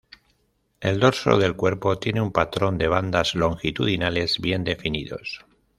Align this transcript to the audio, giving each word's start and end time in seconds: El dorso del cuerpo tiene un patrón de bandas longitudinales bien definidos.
El 0.79 0.99
dorso 0.99 1.37
del 1.37 1.55
cuerpo 1.55 1.99
tiene 1.99 2.21
un 2.21 2.31
patrón 2.31 2.79
de 2.79 2.87
bandas 2.87 3.35
longitudinales 3.35 4.39
bien 4.39 4.63
definidos. 4.63 5.45